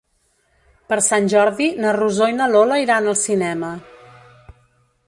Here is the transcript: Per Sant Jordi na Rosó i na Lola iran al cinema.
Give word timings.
Per 0.93 0.97
Sant 1.07 1.27
Jordi 1.33 1.67
na 1.85 1.93
Rosó 1.99 2.31
i 2.33 2.37
na 2.41 2.49
Lola 2.55 2.81
iran 2.87 3.13
al 3.13 3.21
cinema. 3.27 3.75